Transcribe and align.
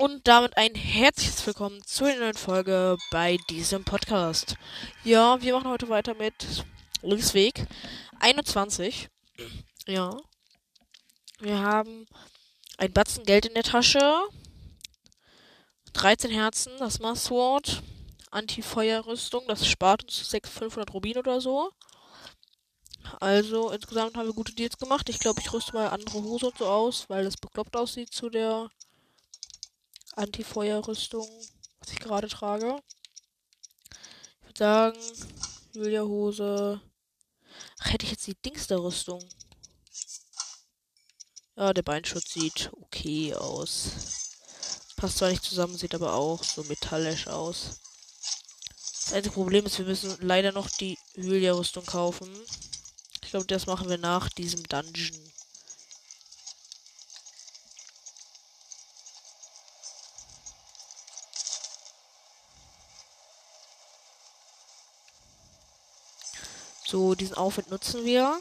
Und 0.00 0.26
damit 0.28 0.56
ein 0.56 0.74
herzliches 0.74 1.46
Willkommen 1.46 1.84
zu 1.84 2.06
einer 2.06 2.20
neuen 2.20 2.34
Folge 2.34 2.96
bei 3.10 3.36
diesem 3.50 3.84
Podcast. 3.84 4.56
Ja, 5.04 5.42
wir 5.42 5.52
machen 5.52 5.68
heute 5.68 5.90
weiter 5.90 6.14
mit 6.14 6.64
Linksweg 7.02 7.66
21. 8.18 9.10
Ja. 9.86 10.16
Wir 11.40 11.58
haben 11.58 12.06
ein 12.78 12.94
Batzen 12.94 13.24
Geld 13.24 13.44
in 13.44 13.52
der 13.52 13.62
Tasche. 13.62 14.00
13 15.92 16.30
Herzen, 16.30 16.72
das 16.78 17.00
Massword. 17.00 17.82
Anti-Feuerrüstung, 18.30 19.44
das 19.48 19.66
spart 19.66 20.04
uns 20.04 20.30
600, 20.30 20.62
500 20.62 20.94
Rubin 20.94 21.18
oder 21.18 21.42
so. 21.42 21.72
Also 23.20 23.68
insgesamt 23.68 24.16
haben 24.16 24.28
wir 24.28 24.34
gute 24.34 24.54
Deals 24.54 24.78
gemacht. 24.78 25.10
Ich 25.10 25.18
glaube, 25.18 25.42
ich 25.42 25.52
rüste 25.52 25.74
mal 25.74 25.88
andere 25.88 26.22
Hose 26.22 26.46
und 26.46 26.56
so 26.56 26.64
aus, 26.64 27.10
weil 27.10 27.24
das 27.24 27.36
bekloppt 27.36 27.76
aussieht 27.76 28.14
zu 28.14 28.30
der 28.30 28.70
Anti-Feuerrüstung, 30.20 31.28
was 31.78 31.92
ich 31.92 31.98
gerade 31.98 32.28
trage. 32.28 32.82
Ich 34.40 34.46
würde 34.48 34.58
sagen, 34.58 34.98
Julia 35.72 36.02
Hose. 36.02 36.80
Ach, 37.78 37.92
hätte 37.92 38.04
ich 38.04 38.12
jetzt 38.12 38.26
die 38.26 38.34
Dings 38.34 38.66
der 38.66 38.80
Rüstung. 38.80 39.26
Ja, 41.56 41.72
der 41.72 41.82
Beinschutz 41.82 42.34
sieht 42.34 42.70
okay 42.72 43.34
aus. 43.34 43.92
Passt 44.96 45.18
zwar 45.18 45.30
nicht 45.30 45.42
zusammen, 45.42 45.78
sieht 45.78 45.94
aber 45.94 46.12
auch 46.12 46.44
so 46.44 46.64
metallisch 46.64 47.26
aus. 47.26 47.80
Das 48.76 49.14
einzige 49.14 49.34
Problem 49.34 49.64
ist, 49.64 49.78
wir 49.78 49.86
müssen 49.86 50.14
leider 50.20 50.52
noch 50.52 50.68
die 50.68 50.98
Julia-Rüstung 51.14 51.86
kaufen. 51.86 52.28
Ich 53.22 53.30
glaube, 53.30 53.46
das 53.46 53.66
machen 53.66 53.88
wir 53.88 53.98
nach 53.98 54.28
diesem 54.28 54.62
Dungeon. 54.64 55.32
So, 66.90 67.14
diesen 67.14 67.36
Aufwand 67.36 67.70
nutzen 67.70 68.04
wir. 68.04 68.40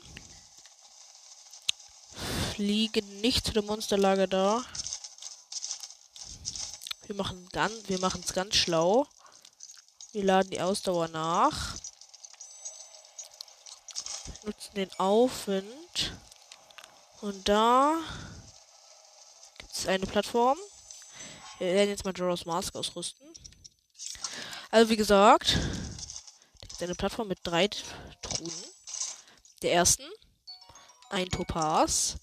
Fliegen 2.56 3.22
nicht 3.22 3.46
zu 3.46 3.54
dem 3.54 3.68
Monsterlager 3.68 4.26
da. 4.26 4.66
Wir 7.06 7.16
machen 7.16 7.48
ganz, 7.52 7.76
wir 7.86 8.00
machen 8.00 8.24
es 8.26 8.34
ganz 8.34 8.56
schlau. 8.56 9.06
Wir 10.14 10.24
laden 10.24 10.50
die 10.50 10.62
Ausdauer 10.62 11.10
nach. 11.10 11.76
Nutzen 14.46 14.74
den 14.74 14.92
Aufwind. 15.00 16.14
Und 17.22 17.48
da 17.48 18.00
gibt 19.60 19.76
es 19.76 19.86
eine 19.86 20.08
Plattform. 20.08 20.58
Wir 21.60 21.68
werden 21.68 21.90
jetzt 21.92 22.04
mal 22.04 22.16
Joros 22.18 22.48
Mask 22.48 22.76
ausrüsten. 22.76 23.28
Also 24.72 24.90
wie 24.90 24.98
gesagt, 24.98 25.56
eine 26.86 26.96
Plattform 26.96 27.28
mit 27.28 27.40
drei 27.44 27.68
Truhen. 27.68 28.54
Der 29.62 29.74
ersten 29.74 30.04
ein 31.10 31.30
Topaz. 31.30 32.18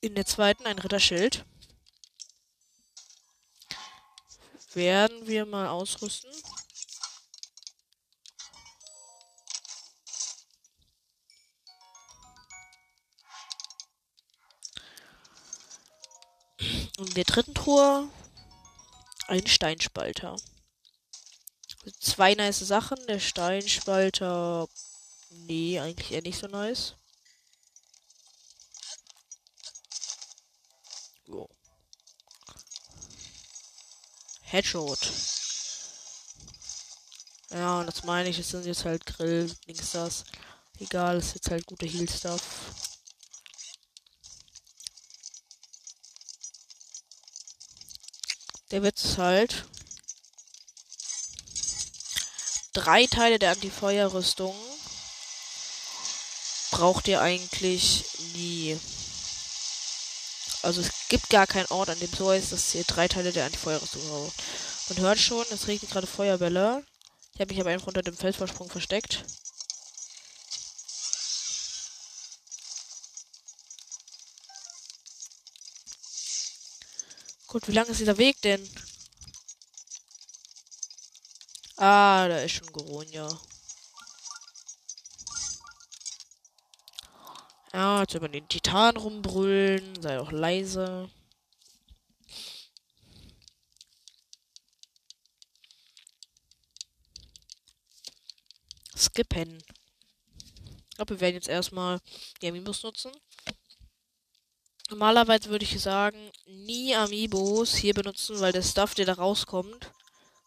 In 0.00 0.14
der 0.14 0.26
zweiten 0.26 0.66
ein 0.66 0.78
Ritterschild. 0.78 1.44
Werden 4.74 5.26
wir 5.26 5.46
mal 5.46 5.68
ausrüsten. 5.68 6.30
Und 16.98 17.08
in 17.08 17.14
der 17.14 17.24
dritten 17.24 17.54
Truhe 17.54 18.08
ein 19.28 19.46
Steinspalter. 19.46 20.36
Zwei 22.00 22.34
nice 22.34 22.60
Sachen. 22.60 22.98
Der 23.06 23.18
Steinspalter. 23.18 24.68
Nee, 25.30 25.80
eigentlich 25.80 26.12
eher 26.12 26.22
nicht 26.22 26.38
so 26.38 26.46
nice. 26.46 26.94
Jo. 31.26 31.48
Headshot. 34.42 34.98
Ja, 37.50 37.80
und 37.80 37.86
das 37.86 38.04
meine 38.04 38.28
ich, 38.28 38.38
es 38.38 38.48
sind 38.50 38.64
jetzt 38.64 38.84
halt 38.84 39.04
Grill, 39.04 39.54
Dings 39.66 39.92
das. 39.92 40.24
Egal, 40.78 41.16
es 41.16 41.26
ist 41.26 41.34
jetzt 41.36 41.50
halt 41.50 41.66
gute 41.66 41.86
Heal-Stuff. 41.86 42.42
Der 48.70 48.82
Witz 48.82 49.04
ist 49.04 49.18
halt, 49.18 49.66
drei 52.72 53.06
Teile 53.06 53.38
der 53.38 53.52
Anti-Feuer-Rüstung 53.52 54.54
braucht 56.70 57.06
ihr 57.08 57.20
eigentlich 57.20 58.04
nie. 58.34 58.78
Also 60.62 60.80
es 60.80 60.90
gibt 61.08 61.28
gar 61.28 61.46
keinen 61.46 61.66
Ort, 61.66 61.90
an 61.90 61.98
dem 61.98 62.12
so 62.12 62.32
ist, 62.32 62.52
dass 62.52 62.74
ihr 62.74 62.84
drei 62.84 63.08
Teile 63.08 63.32
der 63.32 63.46
Anti-Feuer-Rüstung 63.46 64.02
braucht. 64.08 64.34
Man 64.88 64.98
hört 64.98 65.18
schon, 65.18 65.44
es 65.50 65.66
regnet 65.66 65.90
gerade 65.90 66.06
Feuerbälle. 66.06 66.84
Ich 67.34 67.40
habe 67.40 67.52
mich 67.52 67.60
aber 67.60 67.70
einfach 67.70 67.88
unter 67.88 68.02
dem 68.02 68.16
Felsvorsprung 68.16 68.70
versteckt. 68.70 69.24
Gut, 77.46 77.68
wie 77.68 77.72
lang 77.72 77.86
ist 77.86 78.00
dieser 78.00 78.16
Weg 78.16 78.40
denn? 78.42 78.66
Ah, 81.84 82.28
da 82.28 82.38
ist 82.38 82.52
schon 82.52 82.70
Goronia. 82.70 83.28
Ja, 87.72 88.02
jetzt 88.02 88.14
über 88.14 88.28
den 88.28 88.46
Titan 88.46 88.96
rumbrüllen. 88.96 90.00
Sei 90.00 90.20
auch 90.20 90.30
leise. 90.30 91.10
Skippen. 98.96 99.58
Ich 100.90 100.96
glaube, 100.96 101.14
wir 101.16 101.20
werden 101.20 101.34
jetzt 101.34 101.48
erstmal 101.48 101.98
die 102.40 102.46
Amiibos 102.46 102.84
nutzen. 102.84 103.10
Normalerweise 104.88 105.50
würde 105.50 105.64
ich 105.64 105.80
sagen, 105.80 106.30
nie 106.46 106.94
Amiibos 106.94 107.74
hier 107.74 107.94
benutzen, 107.94 108.38
weil 108.38 108.52
der 108.52 108.62
Stuff, 108.62 108.94
der 108.94 109.06
da 109.06 109.14
rauskommt, 109.14 109.90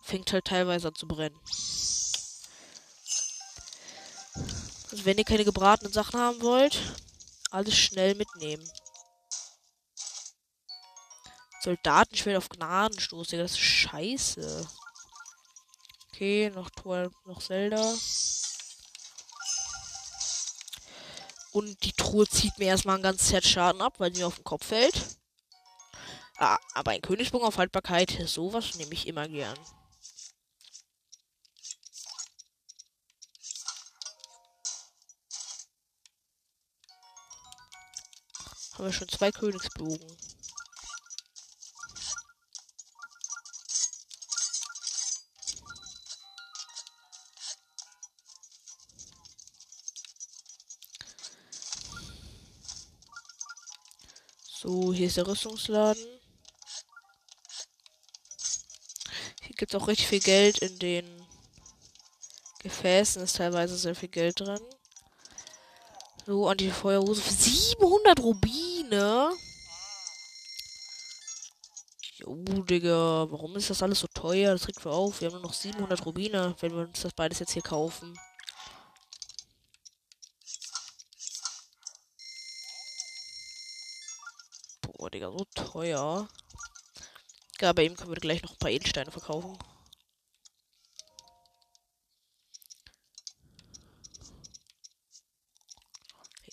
fängt 0.05 0.31
halt 0.31 0.45
teilweise 0.45 0.87
an 0.87 0.95
zu 0.95 1.07
brennen. 1.07 1.39
Also 4.91 5.03
wenn 5.03 5.17
ihr 5.17 5.25
keine 5.25 5.43
gebratenen 5.43 5.91
Sachen 5.91 6.19
haben 6.19 6.41
wollt, 6.41 6.79
alles 7.49 7.75
schnell 7.75 8.13
mitnehmen. 8.15 8.69
Soldatenschwert 11.61 12.37
auf 12.37 12.49
Gnadenstoß, 12.49 13.29
Digga, 13.29 13.43
das 13.43 13.53
ist 13.53 13.59
scheiße. 13.59 14.67
Okay, 16.09 16.51
noch 16.53 16.69
Tor, 16.69 17.09
noch 17.25 17.41
Zelda. 17.41 17.95
Und 21.51 21.83
die 21.83 21.93
Truhe 21.93 22.27
zieht 22.27 22.57
mir 22.59 22.67
erstmal 22.67 22.95
einen 22.95 23.03
ganzen 23.03 23.25
Set 23.25 23.47
Schaden 23.47 23.81
ab, 23.81 23.95
weil 23.97 24.13
sie 24.13 24.21
mir 24.21 24.27
auf 24.27 24.35
den 24.35 24.43
Kopf 24.43 24.67
fällt. 24.67 25.17
Ah, 26.37 26.59
aber 26.73 26.91
ein 26.91 27.01
Königssprung 27.01 27.43
auf 27.43 27.57
Haltbarkeit, 27.57 28.11
sowas 28.25 28.75
nehme 28.75 28.93
ich 28.93 29.07
immer 29.07 29.27
gern. 29.27 29.57
Haben 38.75 38.85
wir 38.85 38.91
schon 38.91 39.07
zwei 39.07 39.31
Königsbogen. 39.31 40.05
So, 54.51 54.91
hier 54.91 55.07
ist 55.07 55.15
der 55.15 55.27
Rüstungsladen. 55.27 56.03
Hier 59.41 59.55
gibt 59.55 59.73
es 59.73 59.81
auch 59.81 59.87
richtig 59.87 60.07
viel 60.07 60.19
Geld 60.19 60.57
in 60.57 60.79
den 60.79 61.27
Gefäßen. 62.59 63.23
Ist 63.23 63.37
teilweise 63.37 63.77
sehr 63.77 63.95
viel 63.95 64.09
Geld 64.09 64.41
drin. 64.41 64.59
So, 66.25 66.49
Anti-Feuerhose 66.49 67.21
für 67.21 67.33
700 67.33 68.19
Rubine. 68.85 69.37
Jo, 72.17 72.35
Digga, 72.63 73.27
warum 73.31 73.55
ist 73.55 73.69
das 73.69 73.83
alles 73.83 73.99
so 73.99 74.07
teuer? 74.07 74.53
Das 74.53 74.67
regt 74.67 74.83
wir 74.85 74.91
auf. 74.91 75.21
Wir 75.21 75.27
haben 75.27 75.35
nur 75.35 75.43
noch 75.43 75.53
700 75.53 76.05
Rubine, 76.05 76.55
wenn 76.59 76.71
wir 76.71 76.87
uns 76.87 77.01
das 77.01 77.13
beides 77.13 77.39
jetzt 77.39 77.53
hier 77.53 77.61
kaufen. 77.61 78.17
Oh, 84.97 85.09
Digga, 85.09 85.31
so 85.31 85.45
teuer. 85.55 86.27
Ja, 87.61 87.73
bei 87.73 87.83
ihm 87.83 87.95
können 87.95 88.11
wir 88.11 88.17
gleich 88.17 88.43
noch 88.43 88.51
ein 88.51 88.59
paar 88.59 88.71
Edelsteine 88.71 89.11
verkaufen. 89.11 89.57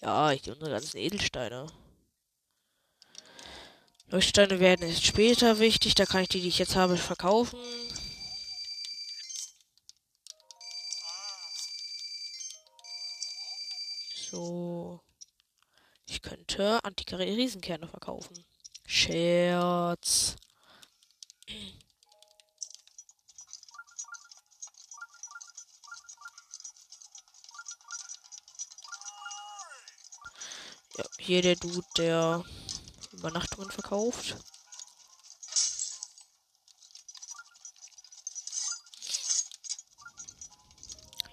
Ja, 0.00 0.32
ich 0.32 0.48
unsere 0.50 0.70
ganzen 0.70 0.96
Edelsteine. 0.98 1.66
Leuchtsteine 4.12 4.60
werden 4.60 4.86
jetzt 4.86 5.06
später 5.06 5.58
wichtig. 5.58 5.94
Da 5.94 6.04
kann 6.04 6.20
ich 6.20 6.28
die, 6.28 6.42
die 6.42 6.48
ich 6.48 6.58
jetzt 6.58 6.76
habe, 6.76 6.98
verkaufen. 6.98 7.58
So. 14.30 15.00
Ich 16.06 16.20
könnte 16.20 16.84
antike 16.84 17.18
Riesenkerne 17.18 17.88
verkaufen. 17.88 18.44
Scherz. 18.84 20.36
Ja, 30.98 31.04
hier 31.18 31.40
der 31.40 31.56
Dude, 31.56 31.86
der 31.96 32.44
Übernachtungen 33.22 33.70
verkauft. 33.70 34.36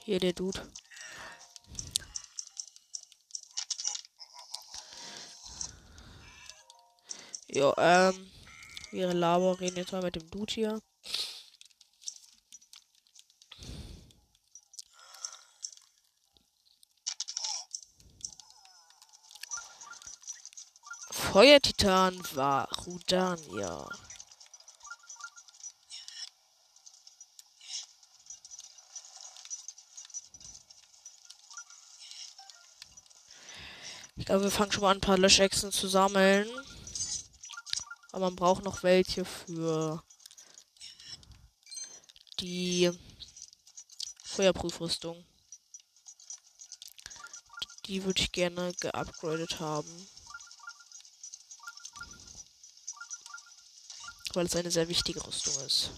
Hier 0.06 0.20
der 0.20 0.34
Dude. 0.34 0.72
Ja, 7.48 7.74
ähm, 7.80 8.32
wir 8.92 9.12
labern 9.12 9.56
reden 9.56 9.78
jetzt 9.78 9.92
mal 9.92 10.04
mit 10.04 10.16
dem 10.16 10.30
Dude 10.30 10.54
hier. 10.54 10.82
Feuertitan 21.32 22.20
war 22.34 22.68
Rudania. 22.88 23.88
Ich 34.16 34.26
glaube, 34.26 34.46
wir 34.46 34.50
fangen 34.50 34.72
schon 34.72 34.82
mal 34.82 34.90
an, 34.90 34.98
ein 34.98 35.02
paar 35.02 35.20
Löschechsen 35.20 35.72
zu 35.72 35.88
sammeln. 35.88 36.50
Aber 38.12 38.26
man 38.26 38.36
braucht 38.36 38.64
noch 38.64 38.82
welche 38.82 39.24
für 39.24 40.04
die 42.40 42.90
Feuerprüfrüstung. 44.24 45.24
Die 47.86 48.04
würde 48.04 48.20
ich 48.20 48.32
gerne 48.32 48.74
geupgradet 48.80 49.60
haben. 49.60 50.08
Weil 54.36 54.46
es 54.46 54.56
eine 54.56 54.72
sehr 54.72 54.88
wichtige 54.88 55.26
Rüstung 55.26 55.54
ist. 55.66 55.92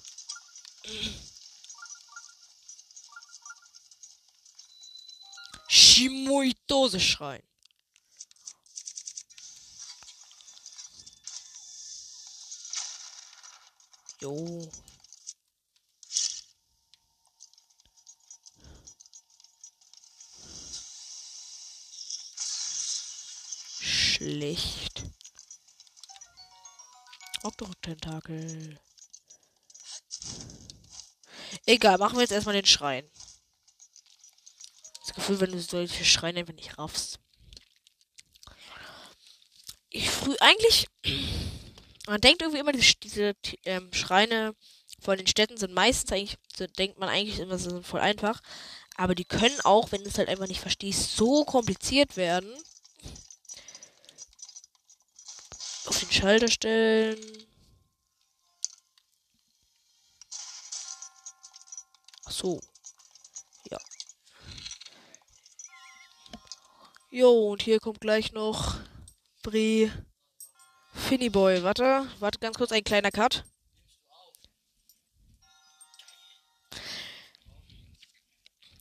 Shimoitose 5.68 7.00
Schrein. 7.00 7.44
Jo. 14.22 14.70
Schlecht. 23.80 24.91
Octorok-Tentakel. 27.44 28.80
Egal, 31.66 31.98
machen 31.98 32.16
wir 32.16 32.22
jetzt 32.22 32.32
erstmal 32.32 32.56
den 32.56 32.66
Schrein. 32.66 33.10
Das 35.06 35.16
Gefühl, 35.16 35.40
wenn 35.40 35.52
du 35.52 35.60
solche 35.60 36.06
Schreine 36.06 36.40
einfach 36.40 36.54
nicht 36.54 36.78
raffst. 36.78 37.20
Ich 39.90 40.10
früh 40.10 40.36
eigentlich. 40.40 40.88
Man 42.08 42.22
denkt 42.22 42.42
irgendwie 42.42 42.60
immer, 42.60 42.72
diese, 42.72 42.96
diese 42.96 43.34
ähm, 43.64 43.94
Schreine 43.94 44.56
von 45.00 45.18
den 45.18 45.28
Städten 45.28 45.58
sind 45.58 45.74
meistens 45.74 46.12
eigentlich, 46.12 46.38
so 46.56 46.66
denkt 46.68 47.00
man 47.00 47.10
eigentlich 47.10 47.40
immer, 47.40 47.58
sie 47.58 47.70
sind 47.70 47.86
voll 47.86 48.02
einfach. 48.02 48.42
Aber 48.98 49.16
die 49.16 49.24
können 49.24 49.60
auch, 49.62 49.92
wenn 49.92 50.04
du 50.04 50.10
es 50.10 50.18
halt 50.18 50.28
einfach 50.28 50.48
nicht 50.48 50.60
verstehst, 50.60 51.16
so 51.16 51.46
kompliziert 51.46 52.18
werden. 52.18 52.54
auf 55.92 56.01
den 56.12 56.20
Schalter 56.20 56.48
stellen. 56.50 57.48
Ach 62.26 62.32
so. 62.32 62.62
Ja. 63.70 63.78
Jo, 67.12 67.52
und 67.52 67.62
hier 67.62 67.80
kommt 67.80 68.02
gleich 68.02 68.32
noch 68.34 68.76
Brie 69.44 69.92
Finnyboy. 70.94 71.64
Warte, 71.64 72.08
warte 72.20 72.40
ganz 72.40 72.58
kurz, 72.58 72.72
ein 72.72 72.84
kleiner 72.84 73.12
Cut. 73.12 73.46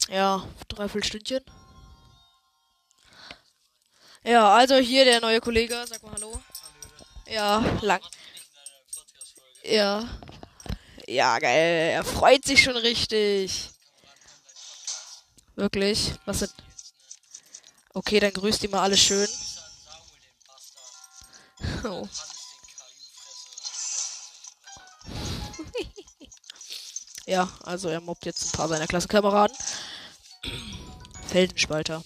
Ja, 0.09 0.45
dreiviertel 0.69 1.05
Stündchen. 1.05 1.45
Ja, 4.25 4.55
also 4.55 4.77
hier 4.77 5.05
der 5.05 5.21
neue 5.21 5.41
Kollege. 5.41 5.85
Sag 5.87 6.03
mal 6.03 6.13
Hallo. 6.13 6.43
Ja, 7.31 7.65
lang. 7.81 8.03
Ja. 9.63 10.09
Ja, 11.07 11.39
geil. 11.39 11.91
Er 11.93 12.03
freut 12.05 12.45
sich 12.45 12.61
schon 12.61 12.77
richtig. 12.77 13.71
Wirklich? 15.55 16.13
Was 16.25 16.41
sind. 16.41 16.53
Okay, 17.95 18.19
dann 18.19 18.33
grüßt 18.33 18.65
ihn 18.65 18.73
mal 18.73 18.83
alle 18.83 18.97
schön. 18.97 19.29
Oh. 21.85 22.09
ja, 27.27 27.49
also 27.63 27.89
er 27.91 28.01
mobbt 28.01 28.27
jetzt 28.27 28.45
ein 28.47 28.53
paar 28.53 28.67
seiner 28.69 28.89
Klassenkameraden. 28.89 29.57
Feldenspalter. 31.29 32.03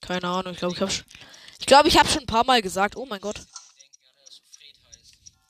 Keine 0.00 0.28
Ahnung, 0.28 0.52
ich 0.52 0.58
glaube, 0.58 0.74
ich 0.74 0.80
habe 0.80 0.90
schon. 0.92 1.04
Ich 1.62 1.66
glaube, 1.66 1.88
ich 1.88 1.96
habe 1.96 2.08
schon 2.08 2.24
ein 2.24 2.26
paar 2.26 2.44
Mal 2.44 2.60
gesagt. 2.60 2.96
Oh 2.96 3.06
mein 3.06 3.20
Gott. 3.20 3.40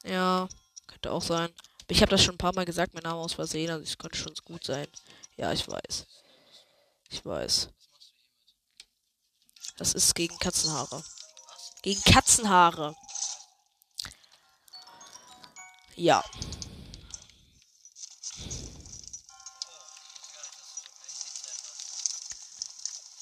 Ja, 0.05 0.47
könnte 0.87 1.11
auch 1.11 1.23
sein. 1.23 1.49
Ich 1.89 2.03
habe 2.03 2.11
das 2.11 2.23
schon 2.23 2.35
ein 2.35 2.39
paar 2.39 2.55
Mal 2.55 2.67
gesagt, 2.67 2.93
mein 2.93 3.03
Name 3.03 3.19
aus 3.19 3.33
Versehen. 3.33 3.71
Also 3.71 3.83
es 3.83 3.97
könnte 3.97 4.19
schon 4.19 4.35
gut 4.45 4.63
sein. 4.63 4.87
Ja, 5.39 5.55
ich 5.55 5.67
weiß. 5.67 6.07
Ich 7.09 7.25
weiß. 7.25 7.71
Das 9.79 9.95
ist 9.95 10.15
gegen 10.15 10.39
Katzenhaare. 10.39 11.03
Gegen 11.81 12.03
Katzenhaare. 12.05 12.95
Ja. 15.97 16.23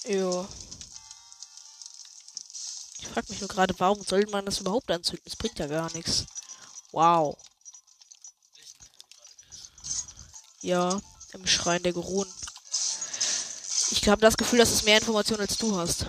Jo 0.09 0.49
frage 3.11 3.26
mich 3.31 3.40
nur 3.40 3.49
gerade, 3.49 3.75
warum 3.79 4.02
soll 4.02 4.26
man 4.31 4.47
das 4.47 4.61
überhaupt 4.61 4.90
anzünden? 4.90 5.25
Das 5.25 5.37
bringt 5.37 5.59
ja 5.59 5.67
gar 5.67 5.93
nichts. 5.93 6.26
Wow. 6.93 7.37
Ja, 10.62 11.00
im 11.33 11.47
Schrein 11.47 11.83
der 11.83 11.93
Geruhen. 11.93 12.29
Ich 13.90 14.09
habe 14.09 14.21
das 14.21 14.37
Gefühl, 14.37 14.59
dass 14.59 14.71
es 14.71 14.85
mehr 14.85 14.99
Informationen 14.99 15.40
als 15.40 15.57
du 15.57 15.76
hast. 15.76 16.07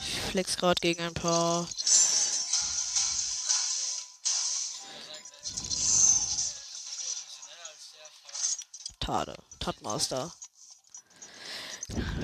Ich 0.00 0.20
flex 0.30 0.56
gerade 0.56 0.80
gegen 0.80 1.02
ein 1.02 1.14
paar 1.14 1.68
Schade. 9.10 9.36
Tatmaster. 9.58 10.32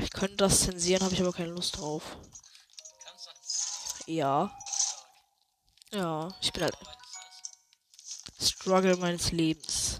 Ich 0.00 0.11
könnte 0.11 0.37
das 0.37 0.61
zensieren, 0.61 1.02
habe 1.02 1.12
ich 1.14 1.21
aber 1.21 1.33
keine 1.33 1.50
Lust 1.50 1.78
drauf. 1.78 2.16
Ja. 4.07 4.57
Ja, 5.90 6.33
ich 6.40 6.52
bin 6.52 6.62
halt. 6.62 6.76
Struggle 8.40 8.97
meines 8.99 9.33
Lebens. 9.33 9.99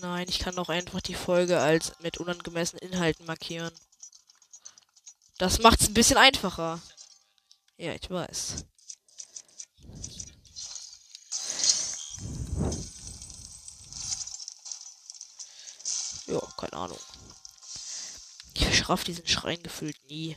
Nein, 0.00 0.26
ich 0.28 0.40
kann 0.40 0.58
auch 0.58 0.68
einfach 0.68 1.00
die 1.00 1.14
Folge 1.14 1.60
als 1.60 1.92
mit 2.00 2.18
unangemessenen 2.18 2.90
Inhalten 2.90 3.24
markieren. 3.24 3.72
Das 5.38 5.60
macht's 5.60 5.86
ein 5.86 5.94
bisschen 5.94 6.16
einfacher. 6.16 6.80
Ja, 7.76 7.92
ich 7.92 8.10
weiß. 8.10 8.64
Ja, 16.28 16.40
keine 16.58 16.67
Ahnung. 16.78 16.98
Ich 18.54 18.78
schraff 18.78 19.04
diesen 19.04 19.26
Schrein 19.26 19.62
gefühlt 19.62 19.96
nie. 20.08 20.36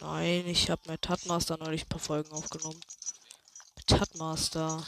Nein, 0.00 0.46
ich 0.46 0.70
habe 0.70 0.90
mit 0.90 1.02
Tatmaster 1.02 1.56
neulich 1.56 1.84
ein 1.84 1.88
paar 1.88 1.98
Folgen 1.98 2.30
aufgenommen. 2.32 2.80
Mit 3.76 3.86
Tatmaster. 3.86 4.86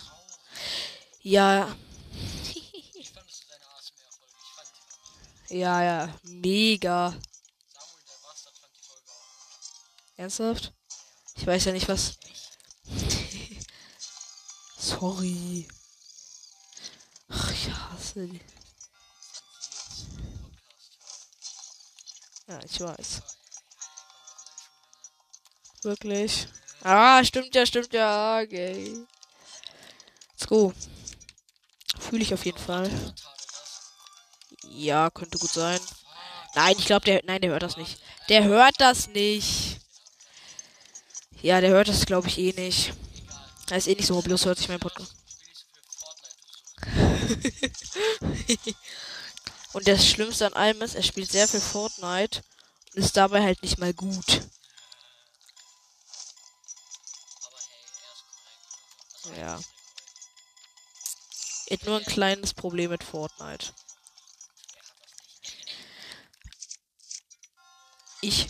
Ja. 1.22 1.68
ja, 5.48 5.82
ja, 5.82 6.14
mega. 6.22 7.14
Ernsthaft? 10.16 10.72
Ich 11.36 11.46
weiß 11.46 11.66
ja 11.66 11.72
nicht, 11.72 11.88
was. 11.88 12.18
Sorry. 14.98 15.68
Ach, 17.28 17.52
ich 17.52 17.70
hasse 17.70 18.26
die. 18.26 18.40
Ja, 22.48 22.60
ich 22.64 22.80
weiß. 22.80 23.22
Wirklich. 25.82 26.48
Ah, 26.82 27.22
stimmt 27.24 27.54
ja, 27.54 27.66
stimmt 27.66 27.92
ja. 27.92 28.40
Okay. 28.40 29.04
Let's 30.30 30.46
go. 30.46 30.72
Fühle 31.98 32.22
ich 32.22 32.32
auf 32.32 32.46
jeden 32.46 32.58
Fall. 32.58 32.90
Ja, 34.70 35.10
könnte 35.10 35.36
gut 35.36 35.50
sein. 35.50 35.80
Nein, 36.54 36.74
ich 36.78 36.86
glaube, 36.86 37.04
der. 37.04 37.20
Nein, 37.24 37.42
der 37.42 37.50
hört 37.50 37.62
das 37.62 37.76
nicht. 37.76 38.00
Der 38.30 38.44
hört 38.44 38.76
das 38.78 39.08
nicht. 39.08 39.78
Ja, 41.42 41.60
der 41.60 41.70
hört 41.70 41.88
das, 41.88 42.06
glaube 42.06 42.28
ich, 42.28 42.38
eh 42.38 42.52
nicht. 42.54 42.94
Er 43.68 43.78
ist 43.78 43.88
eh 43.88 43.94
nicht 43.94 44.06
so 44.06 44.22
bloß 44.22 44.44
hört 44.44 44.58
sich 44.58 44.68
mein 44.68 44.78
Podcast. 44.78 45.16
und 49.72 49.88
das 49.88 50.06
Schlimmste 50.06 50.46
an 50.46 50.52
allem 50.52 50.82
ist, 50.82 50.94
er 50.94 51.02
spielt 51.02 51.30
sehr 51.30 51.48
viel 51.48 51.60
Fortnite 51.60 52.42
und 52.94 53.02
ist 53.02 53.16
dabei 53.16 53.42
halt 53.42 53.60
nicht 53.62 53.78
mal 53.78 53.92
gut. 53.92 54.42
Ja. 59.36 59.58
Er 61.66 61.78
hat 61.78 61.86
nur 61.86 61.98
ein 61.98 62.04
kleines 62.04 62.54
Problem 62.54 62.90
mit 62.90 63.02
Fortnite. 63.02 63.72
Ich. 68.20 68.46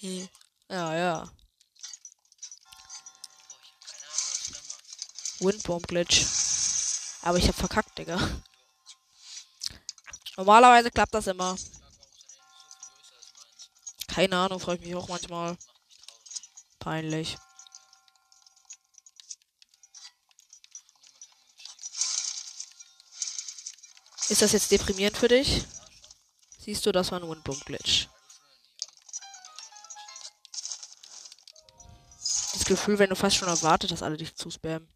ja, 0.68 0.96
ja. 0.96 1.30
Windbomb 5.40 5.86
Glitch. 5.86 6.24
Aber 7.22 7.38
ich 7.38 7.48
hab 7.48 7.54
verkackt, 7.54 7.98
Digga. 7.98 8.18
Normalerweise 10.36 10.90
klappt 10.90 11.14
das 11.14 11.26
immer. 11.26 11.56
Keine 14.06 14.36
Ahnung, 14.36 14.60
freue 14.60 14.76
ich 14.76 14.82
mich 14.82 14.94
auch 14.94 15.08
manchmal. 15.08 15.56
Peinlich. 16.78 17.36
Ist 24.28 24.42
das 24.42 24.52
jetzt 24.52 24.70
deprimierend 24.70 25.16
für 25.16 25.28
dich? 25.28 25.64
Siehst 26.58 26.84
du, 26.84 26.92
das 26.92 27.10
war 27.10 27.20
ein 27.20 27.28
Windbomb 27.28 27.64
Glitch. 27.64 28.08
Das 32.52 32.64
Gefühl, 32.64 32.98
wenn 32.98 33.10
du 33.10 33.16
fast 33.16 33.36
schon 33.36 33.48
erwartet, 33.48 33.90
dass 33.90 34.02
alle 34.02 34.16
dich 34.16 34.34
zuspammen. 34.36 34.86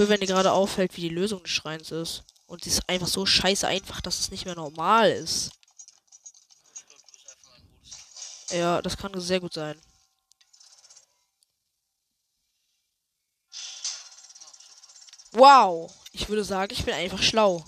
Gefühl, 0.00 0.14
wenn 0.14 0.20
dir 0.20 0.32
gerade 0.32 0.52
auffällt, 0.52 0.96
wie 0.96 1.02
die 1.02 1.10
Lösung 1.10 1.42
des 1.42 1.52
Schreins 1.52 1.90
ist. 1.90 2.24
Und 2.46 2.64
sie 2.64 2.70
ist 2.70 2.88
einfach 2.88 3.06
so 3.06 3.26
scheiße 3.26 3.68
einfach, 3.68 4.00
dass 4.00 4.18
es 4.18 4.30
nicht 4.30 4.46
mehr 4.46 4.54
normal 4.54 5.10
ist. 5.10 5.50
Ja, 8.48 8.80
das 8.80 8.96
kann 8.96 9.12
sehr 9.20 9.40
gut 9.40 9.52
sein. 9.52 9.78
Wow. 15.32 15.92
Ich 16.12 16.30
würde 16.30 16.44
sagen, 16.44 16.72
ich 16.72 16.86
bin 16.86 16.94
einfach 16.94 17.22
schlau. 17.22 17.62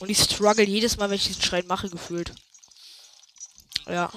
Und 0.00 0.08
ich 0.08 0.18
struggle 0.18 0.64
jedes 0.64 0.96
Mal, 0.96 1.10
wenn 1.10 1.16
ich 1.16 1.26
diesen 1.26 1.42
Schrein 1.42 1.66
mache, 1.66 1.90
gefühlt. 1.90 2.34
Ja. 3.86 4.10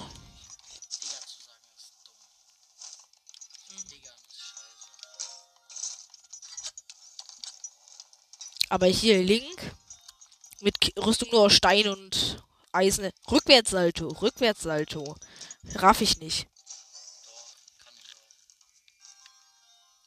Aber 8.72 8.86
hier 8.86 9.22
Link 9.22 9.76
mit 10.60 10.96
Rüstung 10.96 11.28
nur 11.30 11.42
aus 11.42 11.52
Stein 11.52 11.88
und 11.88 12.42
Eisen. 12.72 13.10
Rückwärtssalto, 13.30 14.08
Rückwärtssalto. 14.08 15.14
Raff 15.74 16.00
ich 16.00 16.16
nicht. 16.16 16.46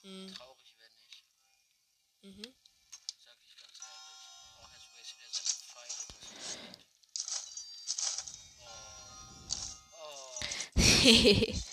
Hm. 0.01 0.34
Mhm. 2.24 2.41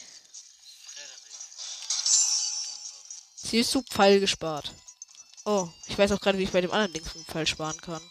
Siehst 3.37 3.75
du, 3.75 3.80
Pfeil 3.80 4.20
gespart. 4.20 4.75
Oh, 5.44 5.68
ich 5.87 5.99
weiß 5.99 6.12
auch 6.12 6.20
gerade, 6.20 6.38
wie 6.38 6.44
ich 6.44 6.52
bei 6.52 6.61
dem 6.61 6.70
anderen 6.70 6.92
Ding 6.92 7.04
einen 7.14 7.25
Pfeil 7.25 7.46
sparen 7.46 7.80
kann. 7.80 8.02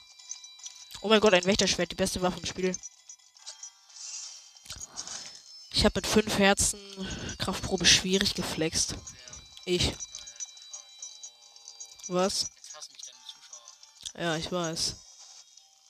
Oh 1.01 1.07
mein 1.07 1.21
Gott, 1.21 1.33
ein 1.33 1.45
Wächterschwert, 1.45 1.91
die 1.91 1.95
beste 1.95 2.21
Waffe 2.21 2.39
im 2.39 2.45
Spiel. 2.45 2.75
Ich 5.73 5.85
habe 5.85 5.93
mit 5.95 6.07
fünf 6.07 6.37
Herzen 6.37 6.79
Kraftprobe 7.39 7.85
schwierig 7.85 8.35
geflext. 8.35 8.95
Ich. 9.65 9.93
Was? 12.07 12.47
Ja, 14.15 14.35
ich 14.35 14.51
weiß. 14.51 14.95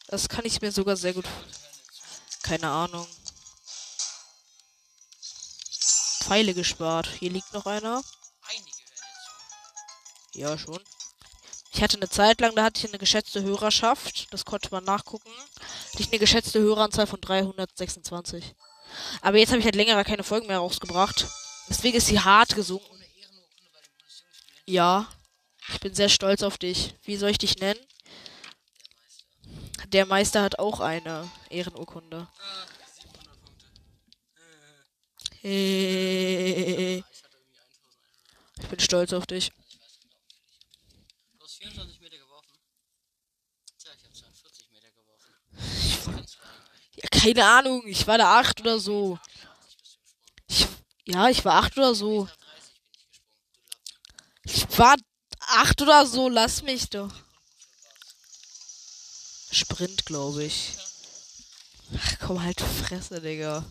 Das 0.08 0.30
kann 0.30 0.46
ich 0.46 0.62
mir 0.62 0.72
sogar 0.72 0.96
sehr 0.96 1.14
gut. 1.14 1.26
Keine 2.44 2.70
Ahnung. 2.70 3.08
Pfeile 6.22 6.54
gespart. 6.54 7.08
Hier 7.20 7.32
liegt 7.32 7.52
noch 7.54 7.66
einer. 7.66 8.04
Ja, 10.34 10.58
schon. 10.58 10.82
Ich 11.74 11.82
hatte 11.82 11.98
eine 11.98 12.10
Zeit 12.10 12.42
lang, 12.42 12.56
da 12.56 12.64
hatte 12.66 12.80
ich 12.80 12.92
eine 12.92 13.00
geschätzte 13.00 13.42
Hörerschaft. 13.44 14.32
Das 14.34 14.46
konnte 14.46 14.70
man 14.72 14.84
nachgucken. 14.84 15.32
Hatte 15.32 16.02
ich 16.02 16.10
eine 16.10 16.20
geschätzte 16.20 16.60
Höreranzahl 16.60 17.08
von 17.08 17.22
326. 17.22 18.54
Aber 19.22 19.38
jetzt 19.38 19.50
habe 19.50 19.60
ich 19.60 19.66
halt 19.66 19.76
länger 19.76 20.04
keine 20.04 20.24
Folgen 20.24 20.48
mehr 20.48 20.58
rausgebracht. 20.60 21.28
Deswegen 21.70 21.98
ist 21.98 22.08
sie 22.08 22.20
hart 22.20 22.56
gesunken. 22.56 23.02
Ja. 24.66 25.08
Ich 25.70 25.80
bin 25.80 25.94
sehr 25.96 26.10
stolz 26.10 26.44
auf 26.44 26.58
dich. 26.58 26.96
Wie 27.04 27.16
soll 27.16 27.30
ich 27.30 27.38
dich 27.38 27.58
nennen? 27.58 27.80
Der 29.88 30.06
Meister 30.06 30.42
hat 30.44 30.60
auch 30.60 30.80
eine 30.82 31.30
Ehrenurkunde. 31.50 32.28
Ich 35.44 37.04
bin 38.70 38.80
stolz 38.80 39.14
auf 39.14 39.26
dich. 39.26 39.52
Du 41.34 41.44
hast 41.44 41.58
24 41.58 42.00
Meter 42.00 42.18
geworfen. 42.18 42.52
Tja, 43.80 43.92
ich 43.98 44.04
habe 44.04 44.14
42 44.14 44.70
Meter 44.72 44.92
geworfen. 44.92 45.34
Ja, 46.96 47.01
keine 47.12 47.46
Ahnung. 47.46 47.86
Ich 47.86 48.08
war 48.08 48.18
da 48.18 48.40
acht 48.40 48.62
oder 48.62 48.80
so. 48.80 49.20
Ich, 50.48 50.68
ja, 51.06 51.30
ich 51.30 51.46
war 51.46 51.64
acht 51.64 51.78
oder 51.78 51.94
so. 51.94 52.26
30 52.26 52.38
bin 52.42 52.42
ich 54.44 54.78
war 54.78 54.96
acht 55.40 55.82
oder 55.82 56.06
so. 56.06 56.30
Lass 56.30 56.64
mich 56.64 56.90
doch. 56.90 57.14
Sprint, 59.52 60.06
glaube 60.06 60.46
ich. 60.46 60.78
Ach, 61.98 62.20
komm 62.20 62.42
halt 62.42 62.62
Fresse, 62.62 63.22
Digga. 63.22 63.66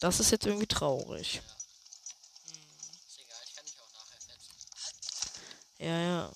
Das 0.02 0.18
ist 0.18 0.32
jetzt 0.32 0.46
irgendwie 0.46 0.66
traurig. 0.66 1.40
Ist 3.06 3.18
egal, 3.20 3.38
ich 3.46 3.54
kann 3.54 3.64
dich 3.64 3.76
auch 3.80 3.92
nachher 3.94 4.20
fetzen. 4.20 4.50
Ja, 5.78 5.96
ja. 6.00 6.32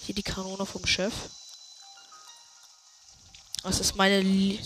Hier 0.00 0.14
die 0.16 0.24
Kanone 0.24 0.66
vom 0.66 0.84
Chef. 0.84 1.14
Das 3.62 3.78
ist 3.78 3.94
meine. 3.94 4.24
Dulli? 4.24 4.60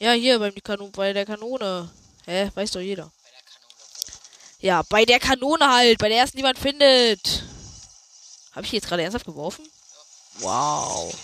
ja, 0.00 0.10
hier 0.10 0.40
beim 0.40 0.56
die 0.56 0.60
Kanone, 0.60 0.90
bei 0.90 1.12
der 1.12 1.24
Kanone. 1.24 1.88
Hä? 2.26 2.50
Weiß 2.52 2.72
doch 2.72 2.80
jeder. 2.80 3.12
Ja, 4.58 4.82
bei 4.88 5.04
der 5.04 5.20
Kanone 5.20 5.68
halt. 5.72 5.98
Bei 6.00 6.08
der 6.08 6.18
ersten, 6.18 6.36
die 6.36 6.42
man 6.42 6.56
findet. 6.56 7.44
Habe 8.56 8.66
ich 8.66 8.72
jetzt 8.72 8.88
gerade 8.88 9.04
ernsthaft 9.04 9.26
geworfen? 9.26 9.70
Wow. 10.40 11.14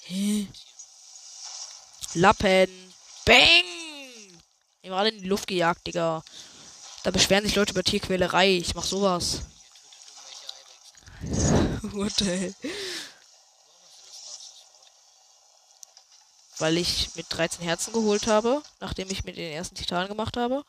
Ich. 0.07 0.47
Hä? 0.47 0.47
Lappen. 2.13 2.93
Bang! 3.25 3.63
Die 4.83 4.89
waren 4.89 4.99
alle 4.99 5.09
in 5.09 5.21
die 5.21 5.27
Luft 5.27 5.47
gejagt, 5.47 5.85
Digga. 5.85 6.23
Da 7.03 7.11
beschweren 7.11 7.45
sich 7.45 7.55
Leute 7.55 7.73
über 7.73 7.83
Tierquälerei. 7.83 8.57
Ich 8.57 8.73
mach 8.73 8.85
sowas. 8.85 9.41
What 11.81 12.13
the 12.17 12.25
hell? 12.25 12.55
Weil 16.57 16.77
ich 16.77 17.15
mit 17.15 17.25
13 17.29 17.63
Herzen 17.63 17.93
geholt 17.93 18.27
habe, 18.27 18.63
nachdem 18.79 19.09
ich 19.09 19.23
mit 19.25 19.37
den 19.37 19.51
ersten 19.51 19.75
Titan 19.75 20.07
gemacht 20.07 20.37
habe. 20.37 20.63